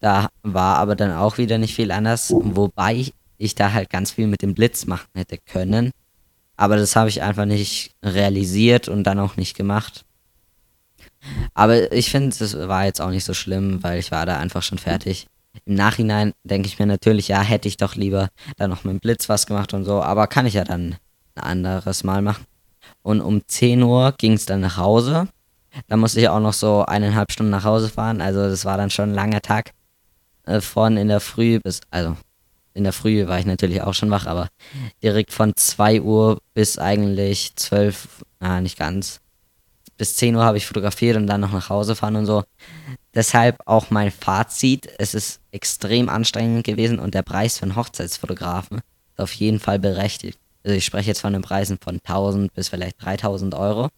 Da 0.00 0.28
war 0.42 0.76
aber 0.78 0.94
dann 0.94 1.12
auch 1.12 1.38
wieder 1.38 1.58
nicht 1.58 1.74
viel 1.74 1.90
anders, 1.90 2.32
wobei 2.32 3.06
ich 3.38 3.54
da 3.54 3.72
halt 3.72 3.90
ganz 3.90 4.12
viel 4.12 4.26
mit 4.26 4.42
dem 4.42 4.54
Blitz 4.54 4.86
machen 4.86 5.08
hätte 5.14 5.38
können. 5.38 5.90
Aber 6.56 6.76
das 6.76 6.96
habe 6.96 7.08
ich 7.08 7.22
einfach 7.22 7.44
nicht 7.44 7.92
realisiert 8.02 8.88
und 8.88 9.04
dann 9.04 9.18
auch 9.18 9.36
nicht 9.36 9.56
gemacht. 9.56 10.04
Aber 11.54 11.92
ich 11.92 12.10
finde, 12.10 12.28
es 12.28 12.56
war 12.56 12.84
jetzt 12.84 13.00
auch 13.00 13.10
nicht 13.10 13.24
so 13.24 13.34
schlimm, 13.34 13.82
weil 13.82 13.98
ich 13.98 14.10
war 14.10 14.26
da 14.26 14.38
einfach 14.38 14.62
schon 14.62 14.78
fertig. 14.78 15.26
Im 15.64 15.74
Nachhinein 15.74 16.32
denke 16.44 16.68
ich 16.68 16.78
mir 16.78 16.86
natürlich, 16.86 17.28
ja, 17.28 17.40
hätte 17.40 17.68
ich 17.68 17.76
doch 17.76 17.94
lieber 17.94 18.28
da 18.56 18.68
noch 18.68 18.84
mit 18.84 18.92
dem 18.92 19.00
Blitz 19.00 19.28
was 19.28 19.46
gemacht 19.46 19.74
und 19.74 19.84
so, 19.84 20.02
aber 20.02 20.26
kann 20.26 20.46
ich 20.46 20.54
ja 20.54 20.64
dann 20.64 20.96
ein 21.34 21.42
anderes 21.42 22.04
Mal 22.04 22.22
machen. 22.22 22.44
Und 23.02 23.20
um 23.20 23.42
10 23.46 23.82
Uhr 23.82 24.14
ging 24.18 24.34
es 24.34 24.46
dann 24.46 24.60
nach 24.60 24.76
Hause. 24.76 25.28
Da 25.88 25.96
musste 25.96 26.20
ich 26.20 26.28
auch 26.28 26.40
noch 26.40 26.52
so 26.52 26.84
eineinhalb 26.84 27.32
Stunden 27.32 27.50
nach 27.50 27.64
Hause 27.64 27.88
fahren. 27.88 28.20
Also 28.20 28.48
das 28.48 28.64
war 28.64 28.76
dann 28.76 28.90
schon 28.90 29.10
ein 29.10 29.14
langer 29.14 29.42
Tag. 29.42 29.72
Äh, 30.44 30.60
von 30.60 30.96
in 30.96 31.08
der 31.08 31.20
Früh 31.20 31.60
bis, 31.60 31.80
also 31.90 32.16
in 32.74 32.84
der 32.84 32.92
Früh 32.92 33.26
war 33.26 33.38
ich 33.38 33.46
natürlich 33.46 33.82
auch 33.82 33.94
schon 33.94 34.10
wach, 34.10 34.26
aber 34.26 34.48
direkt 35.02 35.32
von 35.32 35.52
2 35.56 36.02
Uhr 36.02 36.38
bis 36.54 36.78
eigentlich 36.78 37.56
12, 37.56 38.24
na 38.40 38.60
nicht 38.60 38.78
ganz, 38.78 39.20
bis 39.96 40.16
10 40.16 40.36
Uhr 40.36 40.44
habe 40.44 40.58
ich 40.58 40.66
fotografiert 40.66 41.16
und 41.16 41.26
dann 41.26 41.40
noch 41.40 41.52
nach 41.52 41.70
Hause 41.70 41.96
fahren 41.96 42.16
und 42.16 42.26
so. 42.26 42.44
Deshalb 43.16 43.62
auch 43.64 43.88
mein 43.88 44.10
Fazit. 44.10 44.90
Es 44.98 45.14
ist 45.14 45.40
extrem 45.50 46.10
anstrengend 46.10 46.64
gewesen 46.64 46.98
und 46.98 47.14
der 47.14 47.22
Preis 47.22 47.56
für 47.58 47.62
einen 47.62 47.74
Hochzeitsfotografen 47.74 48.82
ist 49.14 49.18
auf 49.18 49.32
jeden 49.32 49.58
Fall 49.58 49.78
berechtigt. 49.78 50.38
Also 50.62 50.76
ich 50.76 50.84
spreche 50.84 51.08
jetzt 51.08 51.22
von 51.22 51.32
den 51.32 51.40
Preisen 51.40 51.78
von 51.82 51.94
1000 51.94 52.52
bis 52.52 52.68
vielleicht 52.68 53.02
3000 53.02 53.54
Euro. 53.54 53.88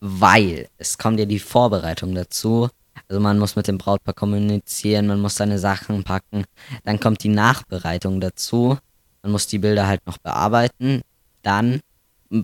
Weil 0.00 0.68
es 0.78 0.96
kommt 0.96 1.20
ja 1.20 1.26
die 1.26 1.38
Vorbereitung 1.38 2.14
dazu. 2.14 2.70
Also 3.08 3.20
man 3.20 3.38
muss 3.38 3.56
mit 3.56 3.68
dem 3.68 3.76
Brautpaar 3.76 4.14
kommunizieren, 4.14 5.06
man 5.06 5.20
muss 5.20 5.36
seine 5.36 5.58
Sachen 5.58 6.02
packen. 6.02 6.44
Dann 6.84 6.98
kommt 6.98 7.22
die 7.24 7.28
Nachbereitung 7.28 8.22
dazu. 8.22 8.78
Man 9.22 9.32
muss 9.32 9.48
die 9.48 9.58
Bilder 9.58 9.86
halt 9.86 10.06
noch 10.06 10.16
bearbeiten. 10.16 11.02
Dann 11.42 11.80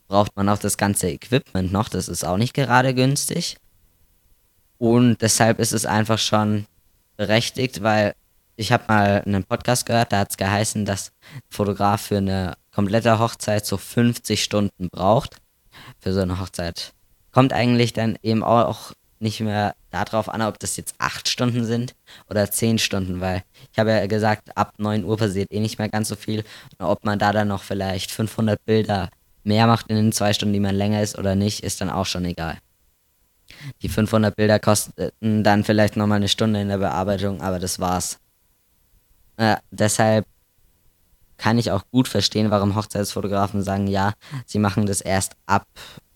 braucht 0.09 0.37
man 0.37 0.51
auch 0.51 0.59
das 0.59 0.77
ganze 0.77 1.09
Equipment 1.09 1.73
noch. 1.73 1.89
Das 1.89 2.09
ist 2.09 2.23
auch 2.23 2.37
nicht 2.37 2.53
gerade 2.53 2.93
günstig. 2.93 3.57
Und 4.83 5.23
deshalb 5.23 5.61
ist 5.61 5.71
es 5.71 5.87
einfach 5.87 6.19
schon 6.19 6.67
berechtigt, 7.17 7.85
weil 7.85 8.17
ich 8.57 8.73
habe 8.73 8.83
mal 8.89 9.23
einen 9.25 9.45
Podcast 9.45 9.87
gehört, 9.87 10.11
da 10.11 10.19
hat 10.19 10.31
es 10.31 10.37
geheißen, 10.37 10.85
dass 10.85 11.13
ein 11.37 11.41
Fotograf 11.51 12.01
für 12.01 12.17
eine 12.17 12.55
komplette 12.75 13.21
Hochzeit 13.21 13.65
so 13.65 13.77
50 13.77 14.43
Stunden 14.43 14.89
braucht. 14.91 15.37
Für 16.01 16.13
so 16.13 16.23
eine 16.23 16.41
Hochzeit. 16.41 16.95
Kommt 17.31 17.53
eigentlich 17.53 17.93
dann 17.93 18.19
eben 18.25 18.43
auch 18.43 18.91
nicht 19.21 19.39
mehr 19.39 19.77
darauf 19.93 20.29
an, 20.29 20.43
ob 20.43 20.59
das 20.59 20.77
jetzt 20.77 20.97
8 20.99 21.29
Stunden 21.29 21.65
sind 21.65 21.95
oder 22.29 22.51
10 22.51 22.81
Stunden, 22.81 23.21
weil 23.21 23.45
ich 23.73 23.79
habe 23.79 23.93
ja 23.93 24.05
gesagt, 24.09 24.57
ab 24.57 24.75
9 24.79 25.05
Uhr 25.05 25.17
passiert 25.17 25.53
eh 25.53 25.61
nicht 25.61 25.79
mehr 25.79 25.91
ganz 25.91 26.09
so 26.09 26.17
viel. 26.17 26.43
Ob 26.81 27.05
man 27.05 27.21
da 27.21 27.31
dann 27.31 27.47
noch 27.47 27.63
vielleicht 27.63 28.11
500 28.11 28.59
Bilder 28.65 29.11
mehr 29.45 29.69
macht 29.69 29.91
in 29.91 29.95
den 29.95 30.11
zwei 30.11 30.33
Stunden, 30.33 30.55
die 30.55 30.59
man 30.59 30.75
länger 30.75 31.03
ist 31.03 31.17
oder 31.17 31.37
nicht, 31.37 31.63
ist 31.63 31.81
dann 31.81 31.89
auch 31.89 32.07
schon 32.07 32.25
egal. 32.25 32.59
Die 33.83 33.89
500 33.89 34.35
Bilder 34.35 34.59
kosten 34.59 34.93
dann 35.21 35.65
vielleicht 35.65 35.97
nochmal 35.97 36.17
eine 36.17 36.29
Stunde 36.29 36.61
in 36.61 36.69
der 36.69 36.79
Bearbeitung, 36.79 37.41
aber 37.41 37.59
das 37.59 37.81
war's. 37.81 38.19
Äh, 39.37 39.57
deshalb 39.71 40.27
kann 41.37 41.59
ich 41.59 41.71
auch 41.71 41.83
gut 41.91 42.07
verstehen, 42.09 42.51
warum 42.51 42.77
Hochzeitsfotografen 42.77 43.63
sagen, 43.63 43.89
ja, 43.89 44.13
sie 44.47 44.59
machen 44.59 44.87
das 44.87 45.01
erst 45.01 45.35
ab 45.47 45.67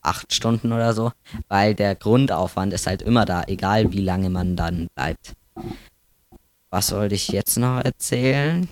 acht 0.03 0.33
Stunden 0.33 0.73
oder 0.73 0.93
so, 0.93 1.11
weil 1.49 1.75
der 1.75 1.97
Grundaufwand 1.97 2.73
ist 2.73 2.87
halt 2.87 3.03
immer 3.03 3.25
da, 3.25 3.43
egal 3.49 3.93
wie 3.93 4.03
lange 4.03 4.31
man 4.31 4.55
dann 4.55 4.87
bleibt. 4.95 5.33
Was 6.71 6.93
wollte 6.93 7.17
ich 7.17 7.29
jetzt 7.29 7.57
noch 7.59 7.81
erzählen? 7.85 8.69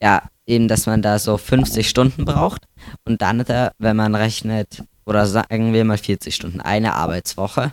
Ja, 0.00 0.22
eben, 0.46 0.68
dass 0.68 0.86
man 0.86 1.02
da 1.02 1.18
so 1.18 1.36
50 1.36 1.88
Stunden 1.88 2.24
braucht 2.24 2.66
und 3.04 3.20
dann, 3.20 3.44
wenn 3.78 3.96
man 3.96 4.14
rechnet, 4.14 4.82
oder 5.10 5.26
sagen 5.26 5.72
wir 5.72 5.84
mal 5.84 5.98
40 5.98 6.32
Stunden, 6.32 6.60
eine 6.60 6.94
Arbeitswoche, 6.94 7.72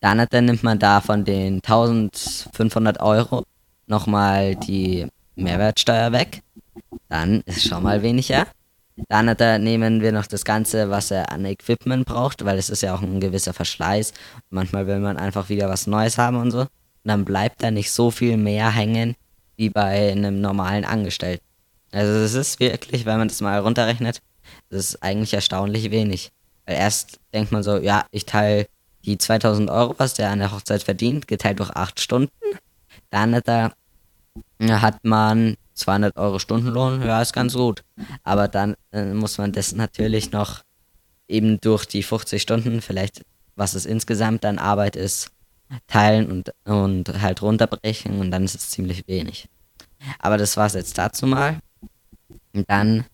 dann, 0.00 0.26
dann 0.28 0.44
nimmt 0.44 0.62
man 0.62 0.78
da 0.78 1.00
von 1.00 1.24
den 1.24 1.56
1500 1.56 3.00
Euro 3.00 3.44
nochmal 3.86 4.56
die 4.56 5.06
Mehrwertsteuer 5.36 6.12
weg. 6.12 6.42
Dann 7.08 7.40
ist 7.46 7.66
schon 7.66 7.82
mal 7.82 8.02
weniger. 8.02 8.46
Dann 9.08 9.34
da 9.36 9.58
nehmen 9.58 10.02
wir 10.02 10.12
noch 10.12 10.26
das 10.26 10.44
Ganze, 10.44 10.90
was 10.90 11.10
er 11.10 11.32
an 11.32 11.46
Equipment 11.46 12.04
braucht, 12.06 12.44
weil 12.44 12.58
es 12.58 12.68
ist 12.68 12.82
ja 12.82 12.94
auch 12.94 13.00
ein 13.00 13.20
gewisser 13.20 13.54
Verschleiß. 13.54 14.12
Manchmal 14.50 14.86
will 14.86 14.98
man 14.98 15.16
einfach 15.16 15.48
wieder 15.48 15.70
was 15.70 15.86
Neues 15.86 16.18
haben 16.18 16.36
und 16.36 16.50
so. 16.50 16.60
Und 16.60 16.68
dann 17.04 17.24
bleibt 17.24 17.62
da 17.62 17.70
nicht 17.70 17.90
so 17.90 18.10
viel 18.10 18.36
mehr 18.36 18.70
hängen 18.70 19.16
wie 19.56 19.70
bei 19.70 20.12
einem 20.12 20.42
normalen 20.42 20.84
Angestellten. 20.84 21.44
Also 21.90 22.12
es 22.12 22.34
ist 22.34 22.60
wirklich, 22.60 23.06
wenn 23.06 23.16
man 23.16 23.28
das 23.28 23.40
mal 23.40 23.58
runterrechnet, 23.60 24.20
das 24.68 24.90
ist 24.90 25.02
eigentlich 25.02 25.34
erstaunlich 25.34 25.90
wenig. 25.90 26.32
Weil 26.66 26.76
erst 26.76 27.20
denkt 27.32 27.52
man 27.52 27.62
so, 27.62 27.78
ja, 27.78 28.06
ich 28.10 28.26
teile 28.26 28.66
die 29.04 29.18
2000 29.18 29.70
Euro, 29.70 29.94
was 29.98 30.14
der 30.14 30.30
an 30.30 30.40
der 30.40 30.52
Hochzeit 30.52 30.82
verdient, 30.82 31.28
geteilt 31.28 31.60
durch 31.60 31.70
8 31.70 32.00
Stunden. 32.00 32.30
Dann 33.10 33.40
da 33.44 33.72
hat 34.60 35.04
man 35.04 35.56
200 35.74 36.16
Euro 36.16 36.38
Stundenlohn, 36.38 37.02
ja, 37.02 37.22
ist 37.22 37.32
ganz 37.32 37.54
gut. 37.54 37.84
Aber 38.24 38.48
dann 38.48 38.76
äh, 38.92 39.04
muss 39.04 39.38
man 39.38 39.52
das 39.52 39.74
natürlich 39.74 40.32
noch 40.32 40.62
eben 41.28 41.60
durch 41.60 41.86
die 41.86 42.02
50 42.02 42.40
Stunden, 42.40 42.80
vielleicht 42.80 43.22
was 43.54 43.74
es 43.74 43.86
insgesamt 43.86 44.44
an 44.44 44.58
Arbeit 44.58 44.96
ist, 44.96 45.30
teilen 45.86 46.30
und, 46.30 46.52
und 46.64 47.20
halt 47.20 47.42
runterbrechen 47.42 48.20
und 48.20 48.30
dann 48.30 48.44
ist 48.44 48.54
es 48.54 48.70
ziemlich 48.70 49.06
wenig. 49.08 49.48
Aber 50.18 50.36
das 50.36 50.56
war 50.56 50.66
es 50.66 50.74
jetzt 50.74 50.98
dazu 50.98 51.26
mal. 51.26 51.58
Und 52.52 52.68
dann 52.70 53.06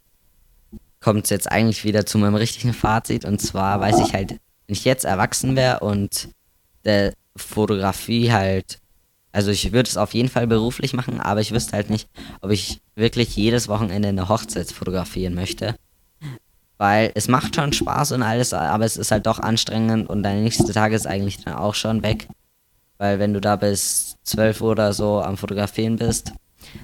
kommt 1.02 1.24
es 1.24 1.30
jetzt 1.30 1.50
eigentlich 1.50 1.84
wieder 1.84 2.06
zu 2.06 2.18
meinem 2.18 2.36
richtigen 2.36 2.72
Fazit 2.72 3.24
und 3.24 3.40
zwar 3.40 3.80
weiß 3.80 4.00
ich 4.00 4.14
halt, 4.14 4.30
wenn 4.30 4.40
ich 4.68 4.84
jetzt 4.84 5.04
erwachsen 5.04 5.56
wäre 5.56 5.80
und 5.80 6.28
der 6.84 7.12
Fotografie 7.36 8.32
halt 8.32 8.78
also 9.32 9.50
ich 9.50 9.72
würde 9.72 9.88
es 9.88 9.96
auf 9.96 10.12
jeden 10.12 10.28
Fall 10.28 10.46
beruflich 10.46 10.92
machen, 10.92 11.18
aber 11.18 11.40
ich 11.40 11.52
wüsste 11.52 11.72
halt 11.72 11.88
nicht, 11.88 12.08
ob 12.42 12.50
ich 12.50 12.82
wirklich 12.94 13.34
jedes 13.34 13.66
Wochenende 13.66 14.08
eine 14.08 14.28
Hochzeit 14.28 14.70
fotografieren 14.70 15.34
möchte. 15.34 15.74
Weil 16.76 17.12
es 17.14 17.28
macht 17.28 17.56
schon 17.56 17.72
Spaß 17.72 18.12
und 18.12 18.22
alles, 18.22 18.52
aber 18.52 18.84
es 18.84 18.98
ist 18.98 19.10
halt 19.10 19.26
doch 19.26 19.38
anstrengend 19.38 20.08
und 20.08 20.22
dein 20.22 20.42
nächster 20.42 20.72
Tag 20.72 20.92
ist 20.92 21.06
eigentlich 21.06 21.42
dann 21.42 21.54
auch 21.54 21.74
schon 21.74 22.02
weg. 22.02 22.28
Weil 22.98 23.18
wenn 23.18 23.32
du 23.32 23.40
da 23.40 23.56
bis 23.56 24.16
12 24.24 24.60
Uhr 24.60 24.70
oder 24.72 24.92
so 24.92 25.22
am 25.22 25.38
Fotografieren 25.38 25.96
bist, 25.96 26.32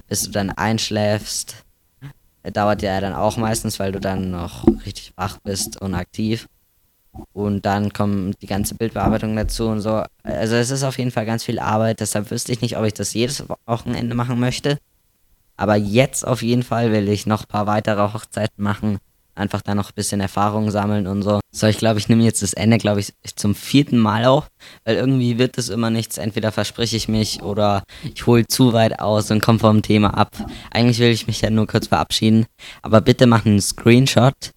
bis 0.07 0.23
du 0.23 0.31
dann 0.31 0.49
einschläfst, 0.49 1.55
dauert 2.43 2.81
ja 2.81 2.99
dann 3.01 3.13
auch 3.13 3.37
meistens, 3.37 3.79
weil 3.79 3.91
du 3.91 3.99
dann 3.99 4.31
noch 4.31 4.65
richtig 4.85 5.13
wach 5.15 5.37
bist 5.43 5.81
und 5.81 5.93
aktiv. 5.93 6.47
Und 7.33 7.65
dann 7.65 7.91
kommt 7.91 8.41
die 8.41 8.47
ganze 8.47 8.75
Bildbearbeitung 8.75 9.35
dazu 9.35 9.67
und 9.67 9.81
so. 9.81 10.03
Also 10.23 10.55
es 10.55 10.69
ist 10.69 10.83
auf 10.83 10.97
jeden 10.97 11.11
Fall 11.11 11.25
ganz 11.25 11.43
viel 11.43 11.59
Arbeit, 11.59 11.99
deshalb 11.99 12.31
wüsste 12.31 12.51
ich 12.51 12.61
nicht, 12.61 12.77
ob 12.77 12.85
ich 12.85 12.93
das 12.93 13.13
jedes 13.13 13.43
Wochenende 13.65 14.15
machen 14.15 14.39
möchte. 14.39 14.77
Aber 15.57 15.75
jetzt 15.75 16.25
auf 16.25 16.41
jeden 16.41 16.63
Fall 16.63 16.91
will 16.91 17.09
ich 17.09 17.25
noch 17.25 17.41
ein 17.43 17.47
paar 17.47 17.67
weitere 17.67 18.13
Hochzeiten 18.13 18.63
machen. 18.63 18.99
Einfach 19.39 19.61
da 19.61 19.73
noch 19.73 19.89
ein 19.89 19.95
bisschen 19.95 20.21
Erfahrung 20.21 20.69
sammeln 20.69 21.07
und 21.07 21.21
so. 21.21 21.39
So, 21.51 21.67
ich 21.67 21.77
glaube, 21.77 21.99
ich 21.99 22.09
nehme 22.09 22.23
jetzt 22.23 22.43
das 22.43 22.53
Ende, 22.53 22.77
glaube 22.77 22.99
ich, 22.99 23.13
zum 23.35 23.55
vierten 23.55 23.97
Mal 23.97 24.25
auf, 24.25 24.47
weil 24.83 24.97
irgendwie 24.97 25.37
wird 25.37 25.57
es 25.57 25.69
immer 25.69 25.89
nichts. 25.89 26.17
Entweder 26.17 26.51
verspreche 26.51 26.97
ich 26.97 27.07
mich 27.07 27.41
oder 27.41 27.83
ich 28.03 28.27
hole 28.27 28.45
zu 28.47 28.73
weit 28.73 28.99
aus 28.99 29.31
und 29.31 29.41
komme 29.41 29.59
vom 29.59 29.81
Thema 29.81 30.09
ab. 30.09 30.35
Eigentlich 30.71 30.99
will 30.99 31.11
ich 31.11 31.27
mich 31.27 31.41
ja 31.41 31.49
nur 31.49 31.67
kurz 31.67 31.87
verabschieden. 31.87 32.45
Aber 32.81 33.01
bitte 33.01 33.25
mach 33.25 33.45
einen 33.45 33.61
Screenshot 33.61 34.51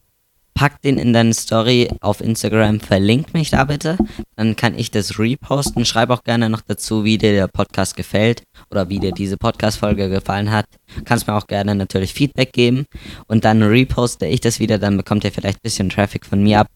pack 0.54 0.80
den 0.82 0.98
in 0.98 1.12
deine 1.12 1.34
Story 1.34 1.88
auf 2.00 2.20
Instagram, 2.20 2.80
verlink 2.80 3.34
mich 3.34 3.50
da 3.50 3.64
bitte. 3.64 3.96
Dann 4.36 4.56
kann 4.56 4.78
ich 4.78 4.90
das 4.90 5.18
reposten. 5.18 5.84
Schreib 5.84 6.10
auch 6.10 6.24
gerne 6.24 6.48
noch 6.50 6.60
dazu, 6.60 7.04
wie 7.04 7.18
dir 7.18 7.32
der 7.32 7.48
Podcast 7.48 7.96
gefällt 7.96 8.42
oder 8.70 8.88
wie 8.88 8.98
dir 8.98 9.12
diese 9.12 9.36
Podcast-Folge 9.36 10.08
gefallen 10.08 10.50
hat. 10.50 10.66
Kannst 11.04 11.26
mir 11.26 11.34
auch 11.34 11.46
gerne 11.46 11.74
natürlich 11.74 12.12
Feedback 12.12 12.52
geben 12.52 12.86
und 13.26 13.44
dann 13.44 13.62
reposte 13.62 14.26
ich 14.26 14.40
das 14.40 14.60
wieder. 14.60 14.78
Dann 14.78 14.96
bekommt 14.96 15.24
ihr 15.24 15.32
vielleicht 15.32 15.58
ein 15.58 15.64
bisschen 15.64 15.88
Traffic 15.88 16.26
von 16.26 16.42
mir 16.42 16.60
ab. 16.60 16.68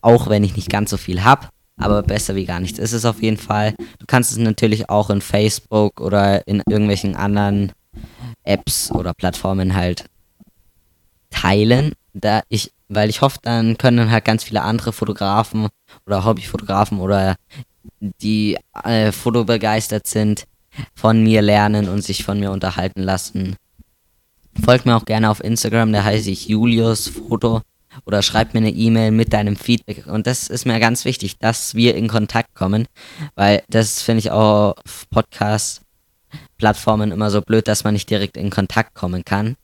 Auch 0.00 0.28
wenn 0.28 0.44
ich 0.44 0.56
nicht 0.56 0.70
ganz 0.70 0.90
so 0.90 0.96
viel 0.96 1.22
habe. 1.24 1.48
Aber 1.78 2.02
besser 2.02 2.34
wie 2.34 2.44
gar 2.44 2.60
nichts 2.60 2.78
ist 2.78 2.92
es 2.92 3.04
auf 3.04 3.22
jeden 3.22 3.38
Fall. 3.38 3.74
Du 3.98 4.06
kannst 4.06 4.30
es 4.30 4.38
natürlich 4.38 4.90
auch 4.90 5.10
in 5.10 5.20
Facebook 5.20 6.00
oder 6.00 6.46
in 6.46 6.62
irgendwelchen 6.68 7.16
anderen 7.16 7.72
Apps 8.44 8.90
oder 8.92 9.14
Plattformen 9.14 9.74
halt 9.74 10.04
teilen. 11.30 11.92
Da 12.14 12.42
ich 12.48 12.72
weil 12.94 13.10
ich 13.10 13.20
hoffe, 13.20 13.38
dann 13.42 13.78
können 13.78 14.10
halt 14.10 14.24
ganz 14.24 14.44
viele 14.44 14.62
andere 14.62 14.92
Fotografen 14.92 15.68
oder 16.06 16.24
Hobbyfotografen 16.24 16.98
oder 16.98 17.36
die 18.00 18.58
äh, 18.84 19.12
fotobegeistert 19.12 20.06
sind, 20.06 20.44
von 20.94 21.22
mir 21.22 21.42
lernen 21.42 21.88
und 21.88 22.02
sich 22.02 22.24
von 22.24 22.40
mir 22.40 22.50
unterhalten 22.50 23.02
lassen. 23.02 23.56
Folgt 24.64 24.86
mir 24.86 24.96
auch 24.96 25.04
gerne 25.04 25.30
auf 25.30 25.42
Instagram, 25.42 25.92
da 25.92 26.04
heiße 26.04 26.30
ich 26.30 26.48
Julius 26.48 27.08
Foto 27.08 27.62
oder 28.04 28.22
schreibt 28.22 28.54
mir 28.54 28.60
eine 28.60 28.70
E-Mail 28.70 29.10
mit 29.10 29.32
deinem 29.32 29.56
Feedback. 29.56 30.06
Und 30.06 30.26
das 30.26 30.48
ist 30.48 30.66
mir 30.66 30.78
ganz 30.80 31.04
wichtig, 31.04 31.38
dass 31.38 31.74
wir 31.74 31.94
in 31.94 32.08
Kontakt 32.08 32.54
kommen, 32.54 32.86
weil 33.34 33.62
das 33.68 34.02
finde 34.02 34.20
ich 34.20 34.30
auch 34.30 34.74
auf 34.76 35.06
Podcast-Plattformen 35.10 37.12
immer 37.12 37.30
so 37.30 37.42
blöd, 37.42 37.68
dass 37.68 37.84
man 37.84 37.94
nicht 37.94 38.10
direkt 38.10 38.36
in 38.36 38.50
Kontakt 38.50 38.94
kommen 38.94 39.24
kann. 39.24 39.56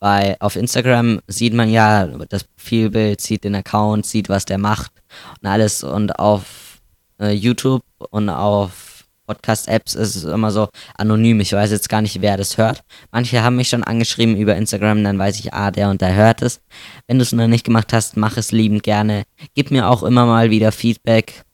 Weil 0.00 0.36
auf 0.40 0.56
Instagram 0.56 1.20
sieht 1.26 1.54
man 1.54 1.70
ja 1.70 2.06
das 2.06 2.44
Profilbild, 2.44 3.20
sieht 3.20 3.44
den 3.44 3.54
Account, 3.54 4.06
sieht, 4.06 4.28
was 4.28 4.44
der 4.44 4.58
macht 4.58 4.92
und 5.40 5.48
alles. 5.48 5.82
Und 5.82 6.18
auf 6.18 6.80
äh, 7.20 7.32
YouTube 7.32 7.82
und 8.10 8.28
auf 8.28 8.88
Podcast-Apps 9.28 9.94
ist 9.94 10.16
es 10.16 10.24
immer 10.24 10.50
so 10.50 10.68
anonym. 10.96 11.40
Ich 11.40 11.52
weiß 11.52 11.70
jetzt 11.70 11.88
gar 11.88 12.00
nicht, 12.00 12.20
wer 12.22 12.36
das 12.36 12.58
hört. 12.58 12.82
Manche 13.12 13.42
haben 13.42 13.56
mich 13.56 13.68
schon 13.68 13.84
angeschrieben 13.84 14.36
über 14.36 14.56
Instagram, 14.56 15.04
dann 15.04 15.18
weiß 15.18 15.38
ich, 15.38 15.52
ah, 15.52 15.70
der 15.70 15.90
und 15.90 16.00
der 16.00 16.14
hört 16.14 16.42
es. 16.42 16.60
Wenn 17.06 17.18
du 17.18 17.22
es 17.22 17.32
noch 17.32 17.46
nicht 17.46 17.64
gemacht 17.64 17.92
hast, 17.92 18.16
mach 18.16 18.36
es 18.36 18.50
liebend 18.50 18.82
gerne. 18.82 19.24
Gib 19.54 19.70
mir 19.70 19.88
auch 19.88 20.02
immer 20.02 20.26
mal 20.26 20.50
wieder 20.50 20.72
Feedback. 20.72 21.44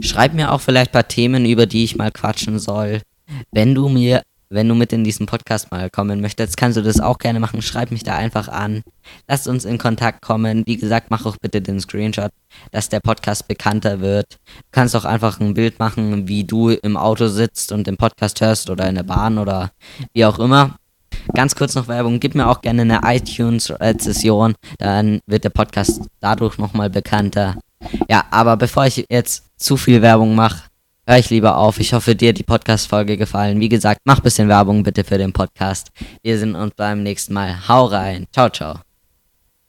Schreib 0.00 0.34
mir 0.34 0.52
auch 0.52 0.60
vielleicht 0.60 0.90
ein 0.90 0.92
paar 0.92 1.08
Themen, 1.08 1.46
über 1.46 1.66
die 1.66 1.84
ich 1.84 1.96
mal 1.96 2.12
quatschen 2.12 2.58
soll. 2.58 3.00
Wenn 3.50 3.74
du 3.74 3.88
mir 3.88 4.22
wenn 4.50 4.68
du 4.68 4.74
mit 4.74 4.92
in 4.92 5.04
diesen 5.04 5.26
Podcast 5.26 5.70
mal 5.70 5.88
kommen 5.90 6.20
möchtest, 6.20 6.56
kannst 6.56 6.76
du 6.76 6.82
das 6.82 7.00
auch 7.00 7.18
gerne 7.18 7.38
machen. 7.38 7.62
Schreib 7.62 7.92
mich 7.92 8.02
da 8.02 8.16
einfach 8.16 8.48
an. 8.48 8.82
Lass 9.28 9.46
uns 9.46 9.64
in 9.64 9.78
Kontakt 9.78 10.22
kommen. 10.22 10.64
Wie 10.66 10.76
gesagt, 10.76 11.06
mach 11.10 11.24
auch 11.24 11.36
bitte 11.40 11.62
den 11.62 11.78
Screenshot, 11.78 12.32
dass 12.72 12.88
der 12.88 12.98
Podcast 13.00 13.46
bekannter 13.46 14.00
wird. 14.00 14.34
Du 14.34 14.68
kannst 14.72 14.96
auch 14.96 15.04
einfach 15.04 15.38
ein 15.40 15.54
Bild 15.54 15.78
machen, 15.78 16.26
wie 16.26 16.44
du 16.44 16.70
im 16.70 16.96
Auto 16.96 17.28
sitzt 17.28 17.70
und 17.70 17.86
den 17.86 17.96
Podcast 17.96 18.40
hörst 18.40 18.68
oder 18.70 18.88
in 18.88 18.96
der 18.96 19.04
Bahn 19.04 19.38
oder 19.38 19.70
wie 20.14 20.24
auch 20.24 20.40
immer. 20.40 20.76
Ganz 21.32 21.54
kurz 21.54 21.76
noch 21.76 21.86
Werbung. 21.86 22.18
Gib 22.18 22.34
mir 22.34 22.48
auch 22.48 22.60
gerne 22.60 22.82
eine 22.82 23.00
iTunes-Rezession. 23.04 24.54
Dann 24.78 25.20
wird 25.26 25.44
der 25.44 25.50
Podcast 25.50 26.02
dadurch 26.18 26.58
nochmal 26.58 26.90
bekannter. 26.90 27.56
Ja, 28.08 28.24
aber 28.30 28.56
bevor 28.56 28.86
ich 28.86 29.06
jetzt 29.08 29.44
zu 29.56 29.76
viel 29.76 30.02
Werbung 30.02 30.34
mache, 30.34 30.69
Hör 31.10 31.18
ich 31.18 31.28
lieber 31.28 31.56
auf. 31.56 31.80
Ich 31.80 31.92
hoffe, 31.92 32.14
dir 32.14 32.32
die 32.32 32.44
Podcast-Folge 32.44 33.16
gefallen. 33.16 33.58
Wie 33.58 33.68
gesagt, 33.68 34.02
mach 34.04 34.20
bisschen 34.20 34.46
Werbung 34.46 34.84
bitte 34.84 35.02
für 35.02 35.18
den 35.18 35.32
Podcast. 35.32 35.90
Wir 36.22 36.38
sehen 36.38 36.54
uns 36.54 36.72
beim 36.76 37.02
nächsten 37.02 37.34
Mal. 37.34 37.66
Hau 37.66 37.86
rein. 37.86 38.28
Ciao, 38.32 38.48
ciao. 38.48 38.89